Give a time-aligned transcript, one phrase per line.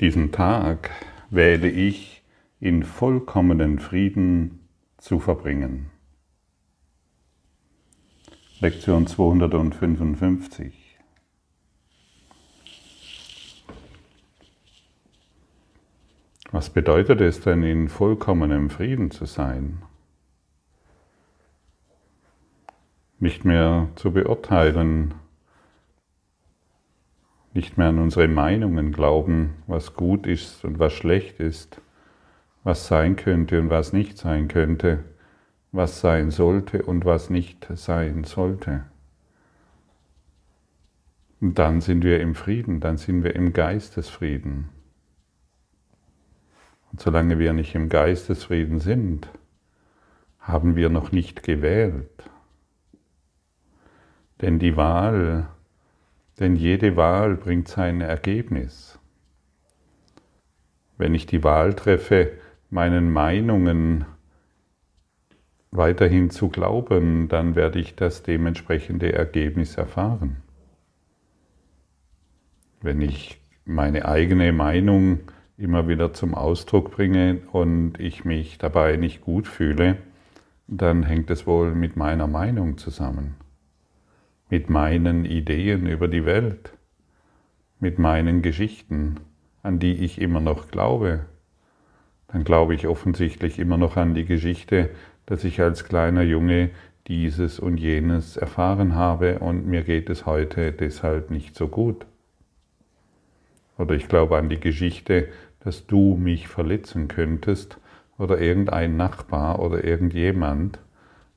[0.00, 0.90] Diesen Tag
[1.28, 2.22] wähle ich
[2.58, 5.90] in vollkommenen Frieden zu verbringen.
[8.60, 10.98] Lektion 255.
[16.50, 19.82] Was bedeutet es denn, in vollkommenem Frieden zu sein?
[23.18, 25.14] Nicht mehr zu beurteilen,
[27.52, 31.80] nicht mehr an unsere Meinungen glauben, was gut ist und was schlecht ist,
[32.62, 35.04] was sein könnte und was nicht sein könnte,
[35.72, 38.84] was sein sollte und was nicht sein sollte.
[41.40, 44.68] Und dann sind wir im Frieden, dann sind wir im Geistesfrieden.
[46.92, 49.28] Und solange wir nicht im Geistesfrieden sind,
[50.38, 52.30] haben wir noch nicht gewählt.
[54.40, 55.48] Denn die Wahl
[56.40, 58.98] denn jede Wahl bringt sein Ergebnis.
[60.96, 62.32] Wenn ich die Wahl treffe,
[62.70, 64.06] meinen Meinungen
[65.70, 70.36] weiterhin zu glauben, dann werde ich das dementsprechende Ergebnis erfahren.
[72.80, 75.20] Wenn ich meine eigene Meinung
[75.58, 79.98] immer wieder zum Ausdruck bringe und ich mich dabei nicht gut fühle,
[80.66, 83.36] dann hängt es wohl mit meiner Meinung zusammen
[84.50, 86.72] mit meinen Ideen über die Welt,
[87.78, 89.20] mit meinen Geschichten,
[89.62, 91.20] an die ich immer noch glaube,
[92.28, 94.90] dann glaube ich offensichtlich immer noch an die Geschichte,
[95.26, 96.70] dass ich als kleiner Junge
[97.06, 102.06] dieses und jenes erfahren habe und mir geht es heute deshalb nicht so gut.
[103.78, 105.28] Oder ich glaube an die Geschichte,
[105.60, 107.78] dass du mich verletzen könntest
[108.18, 110.78] oder irgendein Nachbar oder irgendjemand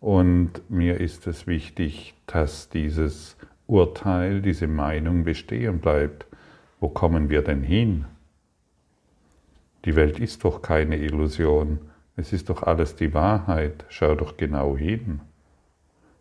[0.04, 3.38] und mir ist es wichtig, dass dieses
[3.68, 6.26] Urteil, diese Meinung bestehen bleibt.
[6.82, 8.04] Wo kommen wir denn hin?
[9.86, 11.80] Die Welt ist doch keine Illusion.
[12.18, 13.86] Es ist doch alles die Wahrheit.
[13.88, 15.22] Schau doch genau hin.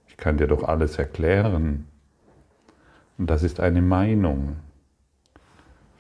[0.07, 1.89] Ich kann dir doch alles erklären.
[3.19, 4.59] Und das ist eine Meinung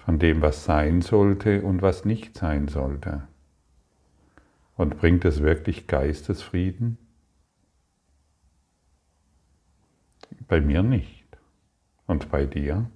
[0.04, 3.24] von dem, was sein sollte und was nicht sein sollte.
[4.76, 6.98] Und bringt es wirklich Geistesfrieden?
[10.52, 11.38] Bei mir nicht.
[12.06, 12.90] Und bei dir?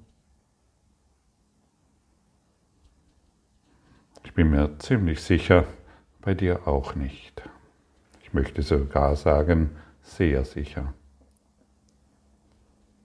[4.24, 5.64] Ich bin mir ziemlich sicher,
[6.20, 7.48] bei dir auch nicht.
[8.22, 9.70] Ich möchte sogar sagen,
[10.02, 10.92] sehr sicher.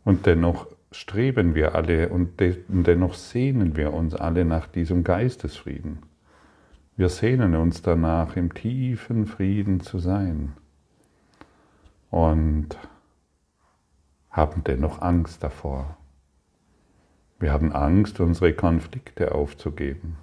[0.04, 6.00] Und dennoch streben wir alle und dennoch sehnen wir uns alle nach diesem Geistesfrieden.
[6.98, 10.52] Wir sehnen uns danach, im tiefen Frieden zu sein.
[12.10, 12.78] Und
[14.32, 15.98] haben dennoch Angst davor.
[17.40, 20.18] Wir haben Angst, unsere Konflikte aufzugeben.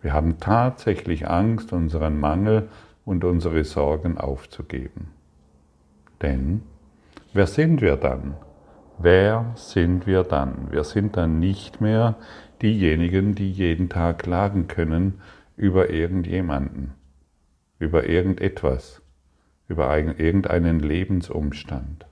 [0.00, 2.68] Wir haben tatsächlich Angst, unseren Mangel
[3.04, 5.08] und unsere Sorgen aufzugeben.
[6.22, 6.62] Denn
[7.32, 8.34] wer sind wir dann?
[8.98, 10.70] Wer sind wir dann?
[10.70, 12.16] Wir sind dann nicht mehr
[12.62, 15.20] diejenigen, die jeden Tag klagen können
[15.56, 16.94] über irgendjemanden,
[17.78, 19.02] über irgendetwas,
[19.68, 22.06] über irgendeinen Lebensumstand.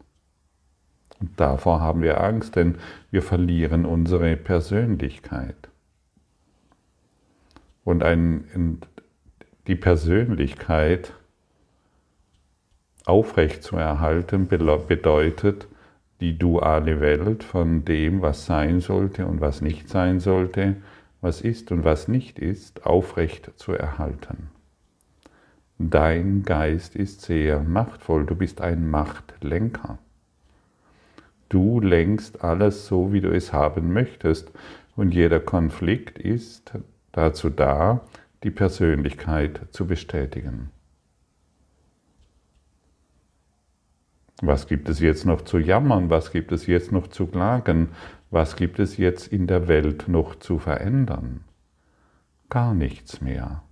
[1.22, 2.78] Und davor haben wir Angst, denn
[3.12, 5.69] wir verlieren unsere Persönlichkeit.
[7.84, 8.81] Und ein,
[9.69, 11.15] die Persönlichkeit
[13.05, 15.69] aufrecht zu erhalten bedeutet,
[16.21, 20.77] die duale Welt von dem, was sein sollte und was nicht sein sollte,
[21.21, 24.49] was ist und was nicht ist, aufrecht zu erhalten.
[25.78, 29.99] Dein Geist ist sehr machtvoll, du bist ein Machtlenker.
[31.53, 34.51] Du lenkst alles so, wie du es haben möchtest.
[34.97, 36.73] Und jeder Konflikt ist
[37.13, 38.01] dazu da,
[38.43, 40.71] die Persönlichkeit zu bestätigen.
[44.41, 46.09] Was gibt es jetzt noch zu jammern?
[46.09, 47.91] Was gibt es jetzt noch zu klagen?
[48.31, 51.44] Was gibt es jetzt in der Welt noch zu verändern?
[52.49, 53.62] Gar nichts mehr.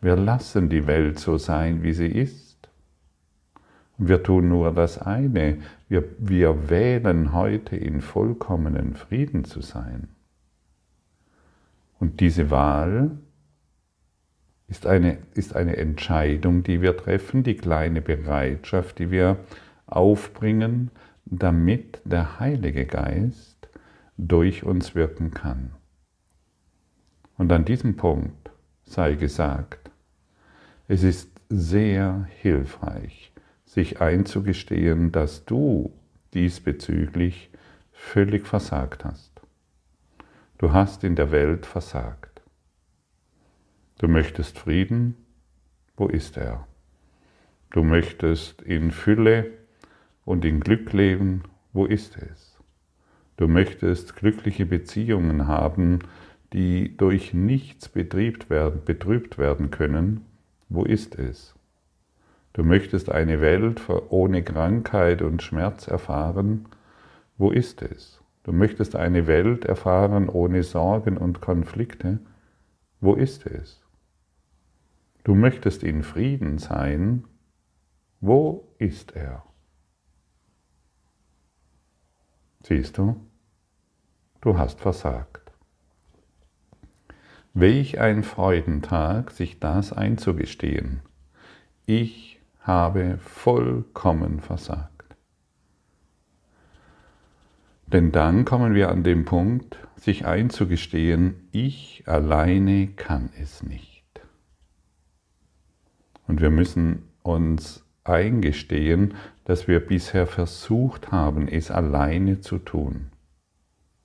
[0.00, 2.53] Wir lassen die Welt so sein, wie sie ist.
[3.96, 5.58] Wir tun nur das eine,
[5.88, 10.08] wir, wir wählen heute in vollkommenen Frieden zu sein.
[12.00, 13.12] Und diese Wahl
[14.68, 19.38] ist eine, ist eine Entscheidung, die wir treffen, die kleine Bereitschaft, die wir
[19.86, 20.90] aufbringen,
[21.24, 23.68] damit der Heilige Geist
[24.16, 25.70] durch uns wirken kann.
[27.36, 28.50] Und an diesem Punkt
[28.84, 29.90] sei gesagt,
[30.88, 33.32] es ist sehr hilfreich,
[33.74, 35.92] sich einzugestehen, dass du
[36.32, 37.50] diesbezüglich
[37.92, 39.42] völlig versagt hast.
[40.58, 42.42] Du hast in der Welt versagt.
[43.98, 45.16] Du möchtest Frieden,
[45.96, 46.68] wo ist er?
[47.70, 49.50] Du möchtest in Fülle
[50.24, 51.42] und in Glück leben,
[51.72, 52.56] wo ist es?
[53.36, 55.98] Du möchtest glückliche Beziehungen haben,
[56.52, 60.24] die durch nichts betrübt werden, können,
[60.68, 61.56] wo ist es?
[62.54, 66.68] Du möchtest eine Welt ohne Krankheit und Schmerz erfahren,
[67.36, 68.22] wo ist es?
[68.44, 72.20] Du möchtest eine Welt erfahren ohne Sorgen und Konflikte,
[73.00, 73.82] wo ist es?
[75.24, 77.24] Du möchtest in Frieden sein,
[78.20, 79.42] wo ist er?
[82.62, 83.16] Siehst du,
[84.42, 85.52] du hast versagt.
[87.52, 91.00] Welch ein Freudentag, sich das einzugestehen.
[91.84, 92.33] Ich
[92.64, 95.16] habe vollkommen versagt.
[97.86, 104.02] Denn dann kommen wir an den Punkt, sich einzugestehen, ich alleine kann es nicht.
[106.26, 109.14] Und wir müssen uns eingestehen,
[109.44, 113.10] dass wir bisher versucht haben, es alleine zu tun.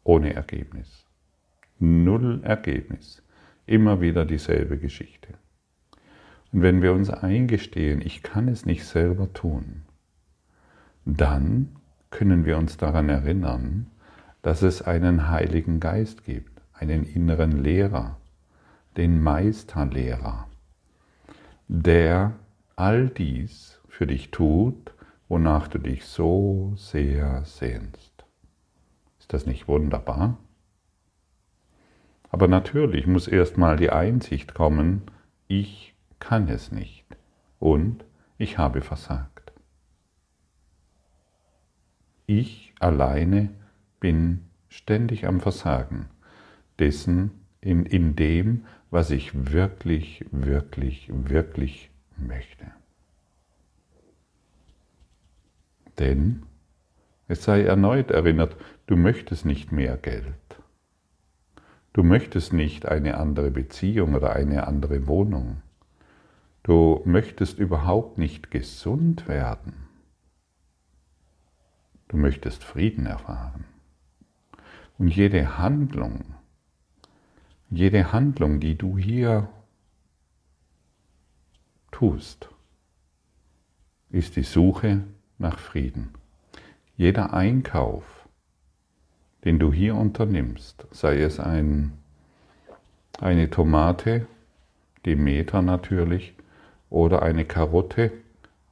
[0.04, 1.06] Ohne Ergebnis.
[1.80, 3.24] Null Ergebnis.
[3.66, 5.36] Immer wieder dieselbe Geschichte.
[6.52, 9.84] Und wenn wir uns eingestehen, ich kann es nicht selber tun,
[11.06, 11.76] dann
[12.10, 13.88] können wir uns daran erinnern,
[14.42, 18.18] dass es einen Heiligen Geist gibt, einen inneren Lehrer,
[18.98, 20.48] den Meisterlehrer,
[21.68, 22.34] der
[22.76, 24.94] all dies für dich tut,
[25.28, 28.26] wonach du dich so sehr sehnst.
[29.20, 30.38] Ist das nicht wunderbar?
[32.32, 35.04] Aber natürlich muss erstmal die Einsicht kommen,
[35.48, 35.89] ich
[36.20, 37.06] kann es nicht
[37.60, 38.06] und
[38.38, 39.52] ich habe versagt.
[42.26, 43.50] Ich alleine
[44.00, 46.10] bin ständig am Versagen
[46.78, 47.32] dessen
[47.62, 52.66] in, in dem, was ich wirklich, wirklich, wirklich möchte.
[56.00, 56.44] Denn
[57.28, 58.56] es sei erneut erinnert,
[58.88, 60.34] du möchtest nicht mehr Geld.
[61.94, 65.62] Du möchtest nicht eine andere Beziehung oder eine andere Wohnung.
[66.64, 69.88] Du möchtest überhaupt nicht gesund werden.
[72.10, 73.66] Du möchtest Frieden erfahren.
[74.98, 76.36] Und jede Handlung,
[77.70, 79.48] jede Handlung, die du hier
[81.92, 82.50] tust,
[84.10, 85.04] ist die Suche
[85.38, 86.10] nach Frieden.
[86.98, 88.28] Jeder Einkauf,
[89.46, 91.94] den du hier unternimmst, sei es ein,
[93.20, 94.28] eine Tomate,
[95.06, 96.34] die Meter natürlich,
[96.90, 98.12] oder eine Karotte,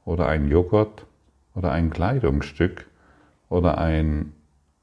[0.05, 1.05] oder ein Joghurt,
[1.55, 2.87] oder ein Kleidungsstück,
[3.49, 4.33] oder ein,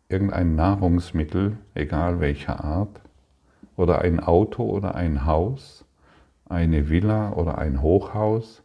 [0.08, 3.00] irgendein Nahrungsmittel, egal welcher Art,
[3.76, 5.84] oder ein Auto oder ein Haus,
[6.48, 8.62] eine Villa oder ein Hochhaus,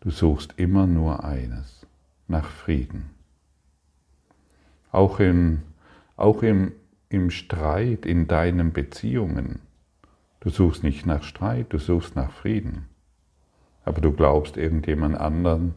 [0.00, 1.86] du suchst immer nur eines
[2.28, 3.10] nach Frieden.
[4.92, 5.62] Auch im,
[6.16, 6.72] auch im,
[7.08, 9.60] im Streit in deinen Beziehungen.
[10.40, 12.89] Du suchst nicht nach Streit, du suchst nach Frieden.
[13.90, 15.74] Aber du glaubst, irgendjemand anderen,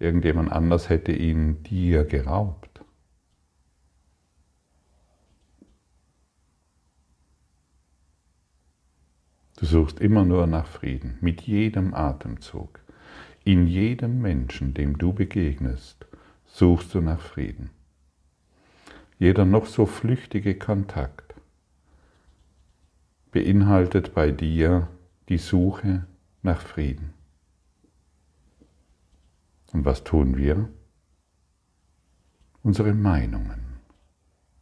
[0.00, 2.80] irgendjemand anders hätte ihn dir geraubt.
[9.58, 12.80] Du suchst immer nur nach Frieden, mit jedem Atemzug.
[13.44, 16.04] In jedem Menschen, dem du begegnest,
[16.46, 17.70] suchst du nach Frieden.
[19.20, 21.36] Jeder noch so flüchtige Kontakt
[23.30, 24.88] beinhaltet bei dir
[25.28, 26.08] die Suche
[26.42, 27.14] nach Frieden.
[29.72, 30.68] Und was tun wir?
[32.62, 33.80] Unsere Meinungen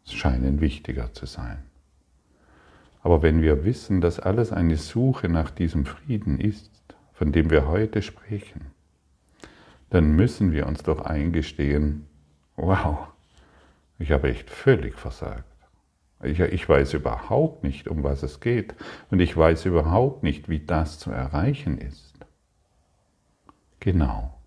[0.04, 1.62] scheinen wichtiger zu sein.
[3.02, 6.70] Aber wenn wir wissen, dass alles eine Suche nach diesem Frieden ist,
[7.12, 8.66] von dem wir heute sprechen,
[9.90, 12.06] dann müssen wir uns doch eingestehen,
[12.56, 13.08] wow,
[13.98, 15.44] ich habe echt völlig versagt.
[16.22, 18.74] Ich, ich, weiß überhaupt nicht, um was es geht
[19.10, 22.14] und ich weiß überhaupt nicht, wie das zu erreichen ist.
[23.80, 24.39] Genau.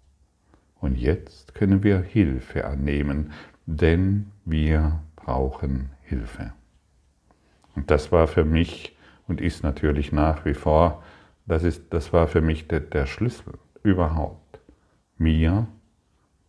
[0.84, 3.32] Und jetzt können wir Hilfe annehmen,
[3.66, 6.52] denn wir brauchen Hilfe.
[7.74, 8.94] Und das war für mich
[9.26, 11.02] und ist natürlich nach wie vor
[11.46, 14.60] das, ist, das war für mich der, der Schlüssel überhaupt,
[15.18, 15.68] mir,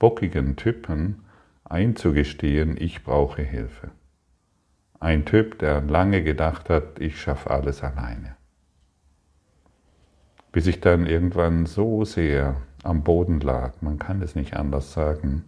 [0.00, 1.22] bockigen Typen,
[1.62, 3.92] einzugestehen, ich brauche Hilfe.
[4.98, 8.34] Ein Typ, der lange gedacht hat, ich schaffe alles alleine.
[10.50, 15.44] Bis ich dann irgendwann so sehr am Boden lag, man kann es nicht anders sagen,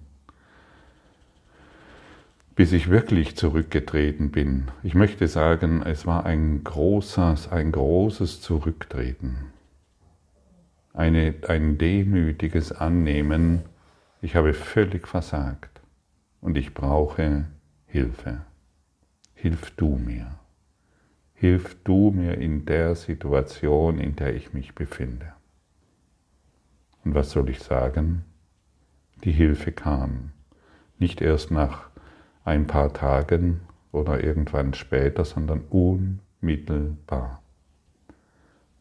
[2.54, 4.68] bis ich wirklich zurückgetreten bin.
[4.82, 9.52] Ich möchte sagen, es war ein großes, ein großes Zurücktreten.
[10.94, 13.62] Eine, ein demütiges Annehmen,
[14.22, 15.82] ich habe völlig versagt
[16.40, 17.44] und ich brauche
[17.84, 18.40] Hilfe.
[19.34, 20.38] Hilf du mir.
[21.34, 25.35] Hilf du mir in der Situation, in der ich mich befinde.
[27.06, 28.24] Und was soll ich sagen?
[29.22, 30.32] Die Hilfe kam.
[30.98, 31.88] Nicht erst nach
[32.44, 33.60] ein paar Tagen
[33.92, 37.42] oder irgendwann später, sondern unmittelbar.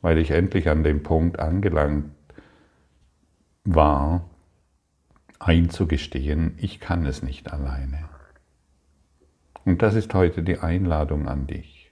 [0.02, 2.10] Weil ich endlich an dem Punkt angelangt
[3.64, 4.28] war,
[5.38, 8.10] einzugestehen, ich kann es nicht alleine.
[9.66, 11.92] Und das ist heute die Einladung an dich.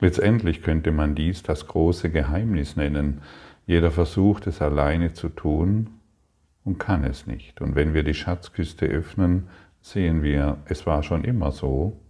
[0.00, 3.22] Letztendlich könnte man dies das große Geheimnis nennen.
[3.68, 5.90] Jeder versucht es alleine zu tun
[6.64, 7.60] und kann es nicht.
[7.60, 9.50] Und wenn wir die Schatzküste öffnen,
[9.82, 12.00] sehen wir, es war schon immer so.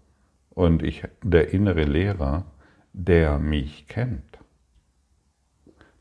[0.51, 2.45] Und ich, der innere Lehrer,
[2.93, 4.39] der mich kennt,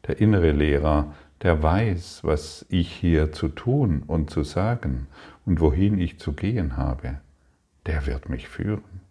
[0.05, 5.07] der innere Lehrer, der weiß, was ich hier zu tun und zu sagen
[5.43, 7.19] und wohin ich zu gehen habe,
[7.87, 9.01] der wird mich führen.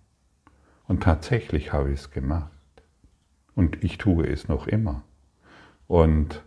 [0.86, 2.52] Und tatsächlich habe ich es gemacht.
[3.56, 5.02] Und ich tue es noch immer.
[5.86, 6.42] Und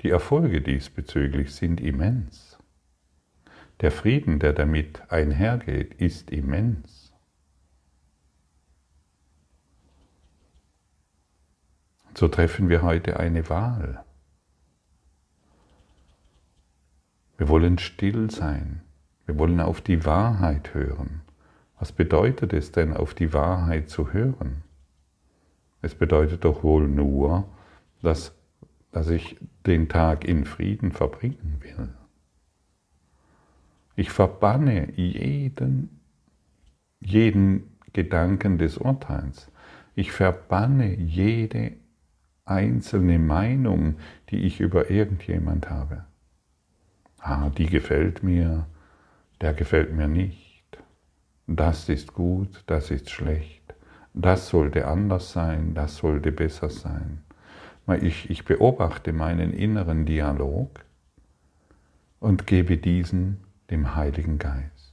[0.00, 2.58] die Erfolge diesbezüglich sind immens.
[3.80, 7.12] Der Frieden, der damit einhergeht, ist immens.
[12.14, 14.04] So treffen wir heute eine Wahl.
[17.38, 18.82] Wir wollen still sein.
[19.26, 21.22] Wir wollen auf die Wahrheit hören.
[21.78, 24.62] Was bedeutet es denn, auf die Wahrheit zu hören?
[25.80, 27.48] Es bedeutet doch wohl nur,
[28.02, 28.32] dass,
[28.92, 31.88] dass ich den Tag in Frieden verbringen will.
[33.96, 36.00] Ich verbanne jeden,
[37.00, 39.50] jeden Gedanken des Urteils.
[39.94, 41.72] Ich verbanne jede
[42.44, 43.96] einzelne Meinung,
[44.30, 46.04] die ich über irgendjemand habe.
[47.18, 48.66] Ah, die gefällt mir,
[49.40, 50.64] der gefällt mir nicht.
[51.46, 53.74] Das ist gut, das ist schlecht.
[54.14, 57.22] Das sollte anders sein, das sollte besser sein.
[58.00, 60.84] Ich, ich beobachte meinen inneren Dialog
[62.20, 63.38] und gebe diesen
[63.70, 64.92] dem Heiligen Geist.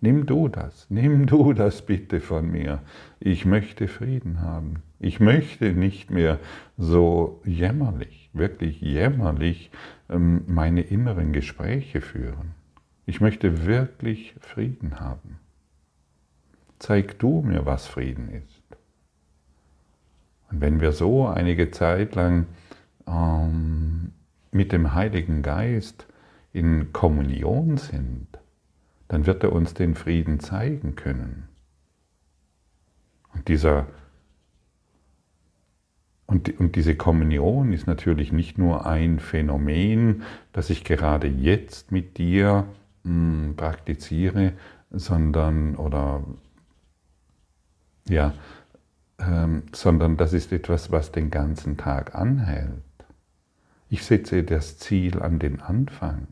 [0.00, 2.82] Nimm du das, nimm du das bitte von mir.
[3.20, 4.82] Ich möchte Frieden haben.
[4.98, 6.38] Ich möchte nicht mehr
[6.76, 9.70] so jämmerlich, wirklich jämmerlich
[10.08, 12.54] ähm, meine inneren Gespräche führen.
[13.06, 15.38] Ich möchte wirklich Frieden haben.
[16.78, 18.53] Zeig du mir, was Frieden ist.
[20.60, 22.46] Wenn wir so einige Zeit lang
[23.06, 24.12] ähm,
[24.52, 26.06] mit dem Heiligen Geist
[26.52, 28.28] in Kommunion sind,
[29.08, 31.48] dann wird er uns den Frieden zeigen können.
[33.32, 33.86] Und dieser
[36.26, 42.16] und, und diese Kommunion ist natürlich nicht nur ein Phänomen, das ich gerade jetzt mit
[42.16, 42.66] dir
[43.02, 44.54] mh, hm, praktiziere,
[44.90, 46.24] sondern oder
[48.08, 48.32] ja,
[49.18, 52.82] ähm, sondern das ist etwas, was den ganzen Tag anhält.
[53.88, 56.26] Ich setze das Ziel an den Anfang.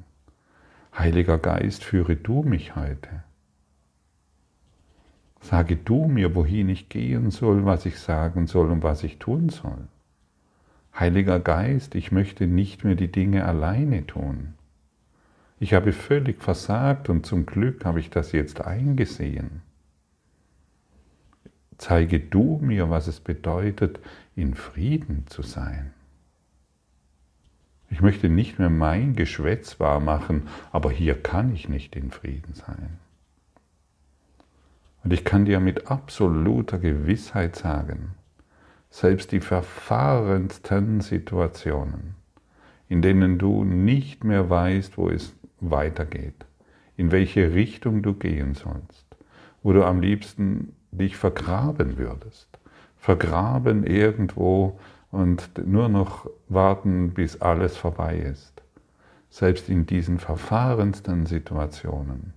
[0.97, 3.23] Heiliger Geist, führe du mich heute.
[5.41, 9.49] Sage du mir, wohin ich gehen soll, was ich sagen soll und was ich tun
[9.49, 9.89] soll.
[10.99, 14.55] Heiliger Geist, ich möchte nicht mehr die Dinge alleine tun.
[15.59, 19.63] Ich habe völlig versagt und zum Glück habe ich das jetzt eingesehen.
[21.83, 23.99] Zeige du mir, was es bedeutet,
[24.37, 25.93] in Frieden zu sein.
[27.91, 33.01] Ich möchte nicht mehr mein Geschwätz wahrmachen, aber hier kann ich nicht in Frieden sein.
[35.03, 38.15] Und ich kann dir mit absoluter Gewissheit sagen,
[38.89, 42.15] selbst die verfahrensten Situationen,
[42.89, 46.47] in denen du nicht mehr weißt, wo es weitergeht,
[46.97, 49.05] in welche Richtung du gehen sollst,
[49.65, 52.49] wo du am liebsten dich vergraben würdest,
[52.97, 54.79] vergraben irgendwo
[55.11, 58.63] und nur noch warten, bis alles vorbei ist.
[59.31, 62.35] Selbst in diesen verfahrensten Situationen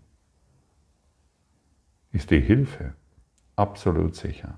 [2.11, 2.93] ist die Hilfe
[3.57, 4.57] absolut sicher.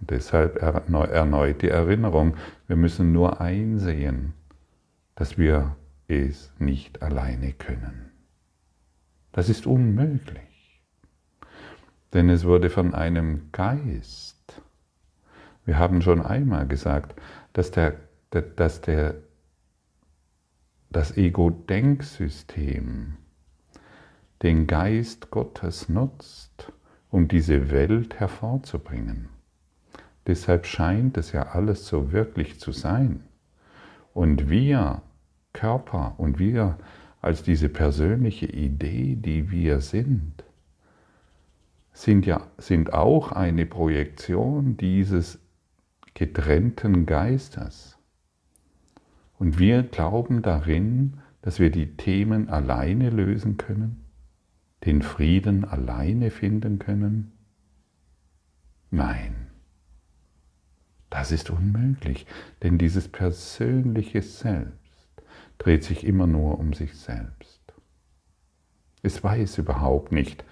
[0.00, 2.36] Und deshalb erneut die Erinnerung,
[2.66, 4.32] wir müssen nur einsehen,
[5.14, 5.76] dass wir
[6.08, 8.09] es nicht alleine können.
[9.32, 10.40] Das ist unmöglich.
[12.12, 14.60] Denn es wurde von einem Geist.
[15.64, 17.14] Wir haben schon einmal gesagt,
[17.52, 17.94] dass der,
[18.30, 19.14] dass der,
[20.90, 23.16] das Ego-Denksystem
[24.42, 26.72] den Geist Gottes nutzt,
[27.10, 29.28] um diese Welt hervorzubringen.
[30.26, 33.24] Deshalb scheint es ja alles so wirklich zu sein.
[34.12, 35.02] Und wir
[35.52, 36.78] Körper und wir
[37.20, 40.44] als diese persönliche Idee, die wir sind,
[41.92, 45.38] sind ja sind auch eine Projektion dieses
[46.14, 47.98] getrennten Geistes.
[49.38, 54.04] Und wir glauben darin, dass wir die Themen alleine lösen können,
[54.84, 57.32] den Frieden alleine finden können.
[58.90, 59.48] Nein,
[61.10, 62.26] das ist unmöglich,
[62.62, 64.79] denn dieses persönliche Selbst
[65.60, 67.60] dreht sich immer nur um sich selbst.
[69.02, 70.42] Es weiß überhaupt nicht,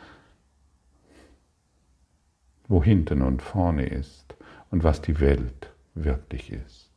[2.69, 4.37] wo hinten und vorne ist
[4.71, 6.93] und was die Welt wirklich ist.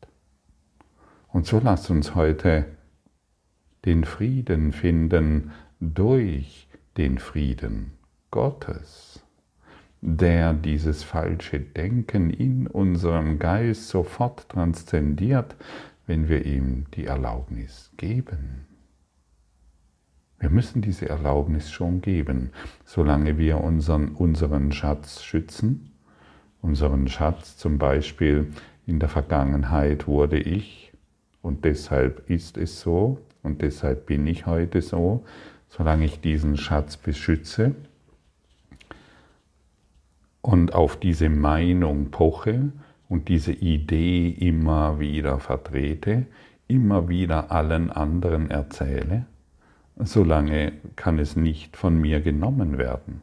[1.29, 2.65] Und so lasst uns heute
[3.85, 7.93] den Frieden finden durch den Frieden
[8.29, 9.23] Gottes,
[10.01, 15.55] der dieses falsche Denken in unserem Geist sofort transzendiert,
[16.07, 18.67] wenn wir ihm die Erlaubnis geben.
[20.39, 22.49] Wir müssen diese Erlaubnis schon geben,
[22.83, 25.91] solange wir unseren, unseren Schatz schützen.
[26.61, 28.51] Unseren Schatz zum Beispiel
[28.85, 30.93] in der Vergangenheit wurde ich
[31.41, 35.23] und deshalb ist es so und deshalb bin ich heute so,
[35.69, 37.75] solange ich diesen Schatz beschütze
[40.41, 42.71] und auf diese Meinung poche
[43.11, 46.27] und diese Idee immer wieder vertrete,
[46.69, 49.25] immer wieder allen anderen erzähle,
[49.97, 53.21] solange kann es nicht von mir genommen werden.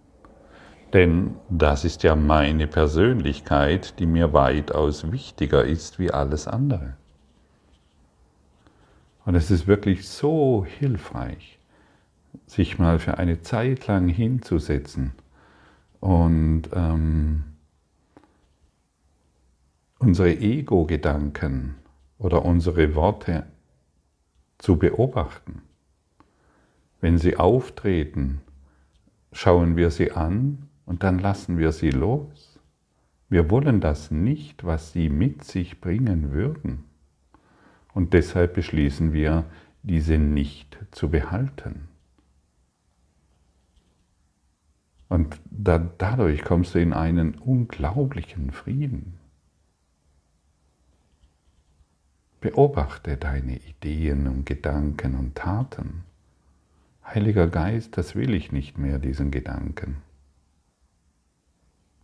[0.92, 6.92] Denn das ist ja meine Persönlichkeit, die mir weitaus wichtiger ist wie alles andere.
[9.24, 11.58] Und es ist wirklich so hilfreich,
[12.44, 15.12] sich mal für eine Zeit lang hinzusetzen
[16.00, 17.44] und ähm,
[19.98, 21.74] unsere Ego-Gedanken
[22.18, 23.46] oder unsere Worte
[24.58, 25.62] zu beobachten.
[27.00, 28.40] Wenn sie auftreten,
[29.32, 32.60] schauen wir sie an und dann lassen wir sie los.
[33.28, 36.84] Wir wollen das nicht, was sie mit sich bringen würden.
[37.92, 39.44] Und deshalb beschließen wir,
[39.82, 41.88] diese nicht zu behalten.
[45.08, 49.17] Und da, dadurch kommst du in einen unglaublichen Frieden.
[52.40, 56.04] Beobachte deine Ideen und Gedanken und Taten.
[57.04, 59.96] Heiliger Geist, das will ich nicht mehr, diesen Gedanken.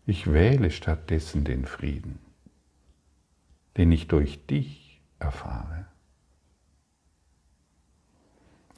[0.07, 2.19] Ich wähle stattdessen den Frieden,
[3.77, 5.87] den ich durch dich erfahre.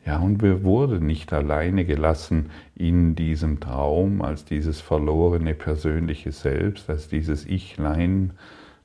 [0.05, 6.91] Ja, und wir wurden nicht alleine gelassen in diesem Traum als dieses verlorene persönliche Selbst,
[6.91, 8.35] als dieses Ichlein,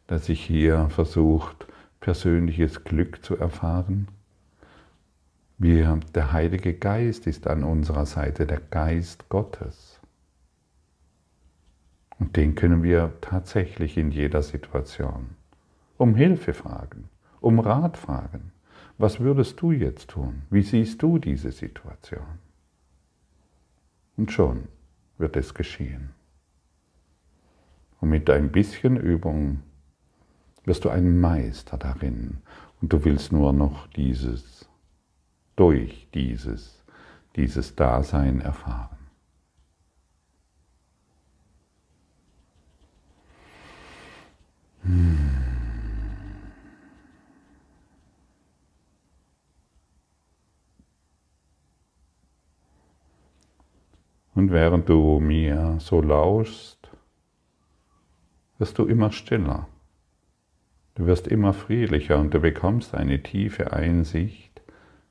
[0.07, 1.67] das sich hier versucht
[2.01, 4.09] persönliches Glück zu erfahren.
[5.57, 10.01] Wir, der Heilige Geist ist an unserer Seite, der Geist Gottes.
[12.19, 15.29] Und den können wir tatsächlich in jeder Situation
[15.97, 17.09] um Hilfe fragen,
[17.39, 18.51] um Rat fragen.
[18.97, 20.41] Was würdest du jetzt tun?
[20.49, 22.39] Wie siehst du diese Situation?
[24.17, 24.67] Und schon
[25.19, 26.09] wird es geschehen.
[27.99, 29.61] Und mit ein bisschen Übung
[30.65, 32.38] wirst du ein Meister darin
[32.82, 34.67] und du willst nur noch dieses,
[35.56, 36.84] durch dieses,
[37.36, 38.97] dieses Dasein erfahren.
[44.84, 45.52] Hm.
[54.34, 56.89] Und während du mir so lauschst,
[58.58, 59.67] wirst du immer stiller.
[60.95, 64.62] Du wirst immer friedlicher und du bekommst eine tiefe Einsicht,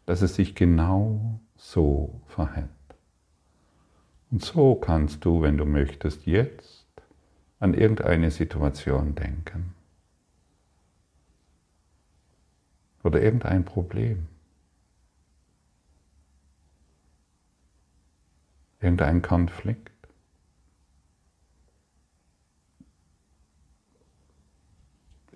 [0.07, 2.69] dass es sich genau so verhält.
[4.31, 6.87] Und so kannst du, wenn du möchtest, jetzt
[7.59, 9.75] an irgendeine Situation denken.
[13.03, 14.29] Oder irgendein Problem.
[18.81, 20.00] Irgendein Konflikt.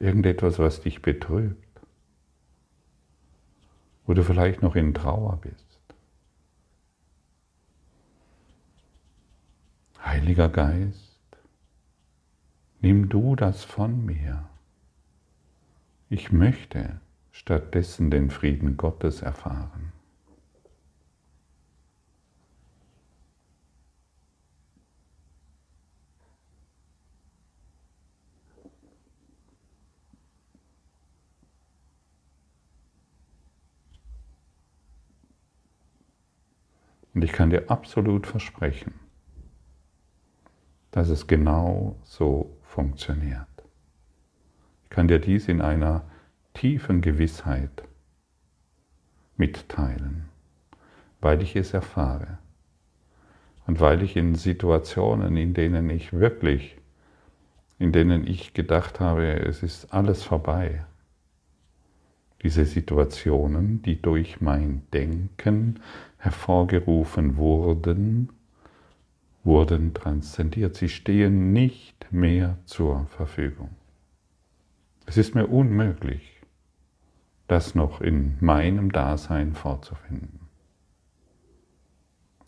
[0.04, 1.80] Irgendetwas, was dich betrübt.
[4.04, 5.78] Wo du vielleicht noch in Trauer bist.
[10.04, 11.26] Heiliger Geist,
[12.82, 14.46] nimm du das von mir.
[16.10, 17.00] Ich möchte
[17.32, 19.93] stattdessen den Frieden Gottes erfahren.
[37.14, 38.94] Und ich kann dir absolut versprechen,
[40.90, 43.46] dass es genau so funktioniert.
[44.84, 46.02] Ich kann dir dies in einer
[46.54, 47.84] tiefen Gewissheit
[49.36, 50.28] mitteilen,
[51.20, 52.38] weil ich es erfahre
[53.66, 56.76] und weil ich in Situationen, in denen ich wirklich,
[57.78, 60.84] in denen ich gedacht habe, es ist alles vorbei,
[62.42, 65.80] diese Situationen, die durch mein Denken
[66.24, 68.30] hervorgerufen wurden,
[69.44, 70.74] wurden transzendiert.
[70.74, 73.68] Sie stehen nicht mehr zur Verfügung.
[75.04, 76.40] Es ist mir unmöglich,
[77.46, 80.40] das noch in meinem Dasein vorzufinden.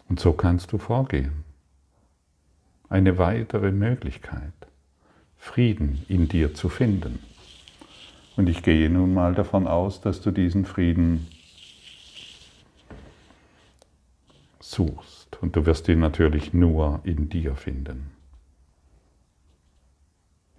[0.08, 1.44] Und so kannst du vorgehen.
[2.88, 4.54] Eine weitere Möglichkeit,
[5.36, 7.18] Frieden in dir zu finden.
[8.36, 11.26] Und ich gehe nun mal davon aus, dass du diesen Frieden
[14.70, 15.38] suchst.
[15.40, 18.10] Und du wirst ihn natürlich nur in dir finden.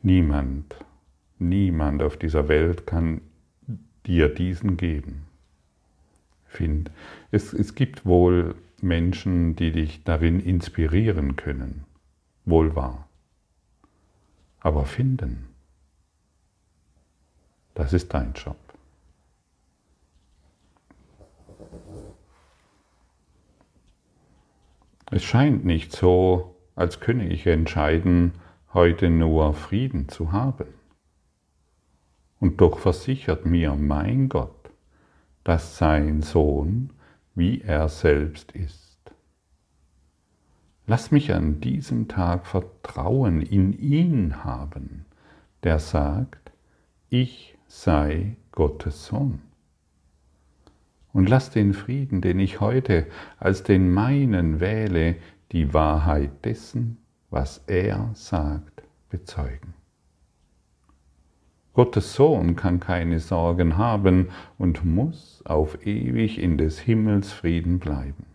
[0.02, 0.76] Niemand,
[1.40, 3.22] niemand auf dieser Welt kann
[4.06, 5.26] dir diesen geben.
[6.46, 6.92] Find.
[7.32, 11.84] Es, es gibt wohl Menschen, die dich darin inspirieren können.
[12.46, 13.08] Wohl wahr.
[14.62, 15.50] Aber finden,
[17.76, 18.58] das ist dein Job.
[25.10, 28.34] Es scheint nicht so, als könne ich entscheiden,
[28.74, 30.68] heute nur Frieden zu haben.
[32.40, 34.70] Und doch versichert mir mein Gott,
[35.44, 36.92] dass sein Sohn,
[37.36, 38.98] wie er selbst ist.
[40.86, 45.06] Lass mich an diesem Tag Vertrauen in ihn haben,
[45.64, 46.52] der sagt,
[47.10, 49.47] ich sei Gottes Sohn.
[51.14, 53.08] Und lass den Frieden, den ich heute
[53.40, 55.16] als den meinen wähle,
[55.52, 56.98] die Wahrheit dessen,
[57.30, 59.74] was er sagt, bezeugen.
[61.74, 68.26] Gottes Sohn kann keine Sorgen haben und muss auf ewig in des Himmels Frieden bleiben.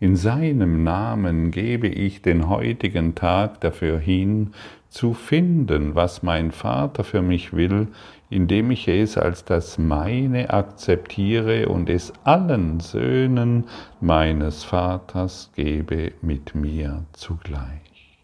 [0.00, 4.52] In seinem Namen gebe ich den heutigen Tag dafür hin,
[4.88, 7.88] zu finden, was mein Vater für mich will,
[8.28, 13.64] indem ich es als das meine akzeptiere und es allen Söhnen
[14.00, 18.18] meines Vaters gebe mit mir zugleich.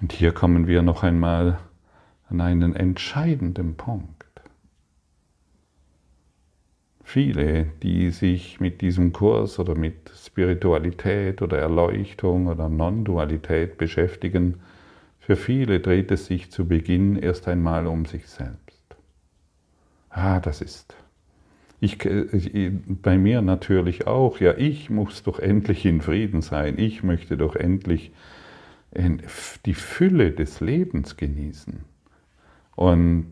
[0.00, 1.58] Und hier kommen wir noch einmal
[2.28, 4.14] an einen entscheidenden Punkt.
[7.02, 14.60] Viele, die sich mit diesem Kurs oder mit Spiritualität oder Erleuchtung oder Non-Dualität beschäftigen,
[15.28, 18.96] für viele dreht es sich zu Beginn erst einmal um sich selbst.
[20.08, 20.96] Ah, das ist.
[21.80, 21.98] Ich,
[22.88, 24.40] bei mir natürlich auch.
[24.40, 26.78] Ja, ich muss doch endlich in Frieden sein.
[26.78, 28.10] Ich möchte doch endlich
[29.66, 31.80] die Fülle des Lebens genießen.
[32.74, 33.28] Und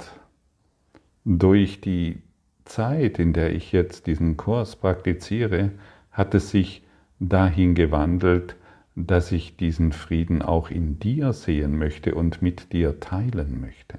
[1.25, 2.21] durch die
[2.67, 5.71] Zeit, in der ich jetzt diesen Kurs praktiziere,
[6.13, 6.83] hat es sich
[7.21, 8.55] dahin gewandelt,
[8.97, 13.99] dass ich diesen Frieden auch in dir sehen möchte und mit dir teilen möchte.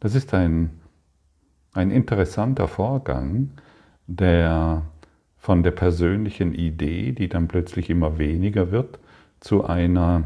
[0.00, 0.70] Das ist ein,
[1.74, 3.50] ein interessanter Vorgang,
[4.06, 4.82] der
[5.36, 8.98] von der persönlichen Idee, die dann plötzlich immer weniger wird,
[9.40, 10.24] zu einer,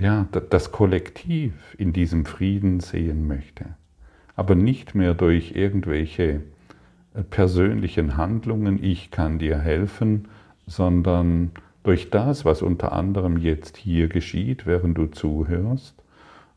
[0.00, 3.76] ja, das Kollektiv in diesem Frieden sehen möchte.
[4.36, 6.42] Aber nicht mehr durch irgendwelche
[7.14, 10.28] äh, persönlichen Handlungen, ich kann dir helfen,
[10.66, 11.52] sondern
[11.82, 16.02] durch das, was unter anderem jetzt hier geschieht, während du zuhörst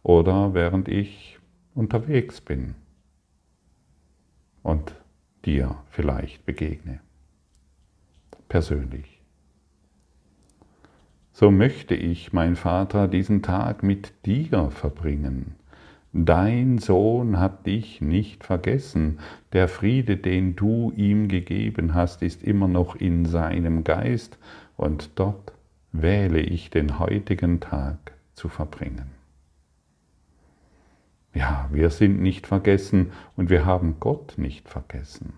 [0.03, 1.39] oder während ich
[1.75, 2.75] unterwegs bin
[4.63, 4.95] und
[5.45, 6.99] dir vielleicht begegne.
[8.47, 9.19] Persönlich
[11.39, 15.55] so möchte ich, mein Vater, diesen Tag mit dir verbringen.
[16.11, 19.19] Dein Sohn hat dich nicht vergessen,
[19.53, 24.39] der Friede, den du ihm gegeben hast, ist immer noch in seinem Geist,
[24.75, 25.53] und dort
[25.91, 29.11] wähle ich den heutigen Tag zu verbringen.
[31.33, 35.33] Ja, wir sind nicht vergessen und wir haben Gott nicht vergessen.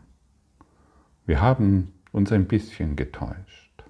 [1.25, 3.83] Wir haben uns ein bisschen getäuscht.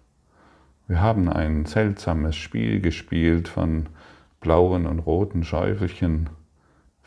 [0.87, 3.87] Wir haben ein seltsames Spiel gespielt von
[4.39, 6.29] blauen und roten Schäufelchen,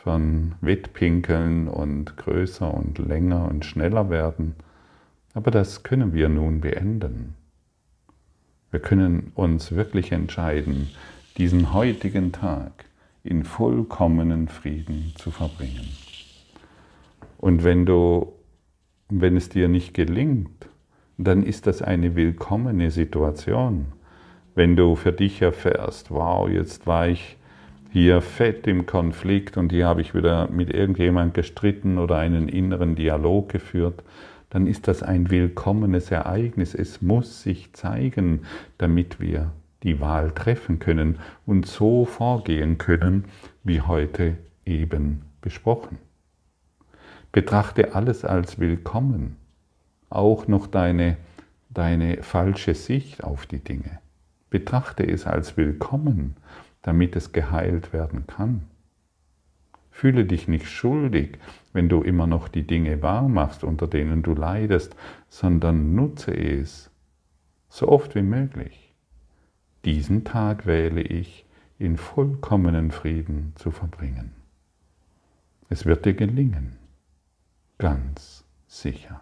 [0.05, 4.55] von Wettpinkeln und größer und länger und schneller werden.
[5.33, 7.35] Aber das können wir nun beenden.
[8.71, 10.91] Wir können uns wirklich entscheiden,
[11.39, 12.85] diesen heutigen Tag
[13.23, 15.89] in vollkommenen Frieden zu verbringen.
[17.39, 18.35] Und wenn du
[19.09, 20.69] wenn es dir nicht gelingt,
[21.17, 23.87] dann ist das eine willkommene Situation.
[24.55, 27.37] Wenn du für dich erfährst, wow, jetzt war ich
[27.95, 32.97] hier fett im Konflikt und hier habe ich wieder mit irgendjemand gestritten oder einen inneren
[32.97, 34.03] Dialog geführt,
[34.51, 36.75] dann ist das ein willkommenes Ereignis.
[36.75, 38.41] Es muss sich zeigen,
[38.79, 39.53] damit wir
[39.85, 43.27] die Wahl treffen können und so vorgehen können,
[43.63, 45.99] wie heute eben besprochen.
[47.31, 49.37] Betrachte alles als willkommen,
[50.11, 51.17] auch noch deine,
[51.71, 54.01] deine falsche Sicht auf die Dinge.
[54.51, 56.35] Betrachte es als willkommen,
[56.85, 58.63] damit es geheilt werden kann.
[59.91, 61.39] Fühle dich nicht schuldig,
[61.73, 64.95] wenn du immer noch die Dinge wahr machst, unter denen du leidest,
[65.29, 66.91] sondern nutze es
[67.69, 68.95] so oft wie möglich.
[69.85, 71.45] Diesen Tag wähle ich,
[71.79, 74.33] in vollkommenen Frieden zu verbringen.
[75.69, 76.77] Es wird dir gelingen
[77.79, 79.21] ganz sicher.